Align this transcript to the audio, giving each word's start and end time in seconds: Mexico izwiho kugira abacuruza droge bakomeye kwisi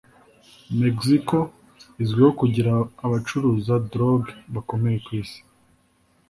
Mexico 0.81 1.37
izwiho 2.03 2.31
kugira 2.39 2.71
abacuruza 3.05 3.73
droge 3.91 4.31
bakomeye 4.53 4.97
kwisi 5.05 5.39